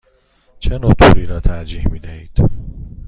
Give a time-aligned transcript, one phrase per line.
[0.59, 2.31] چه نوع توری را ترجیح می دهید؟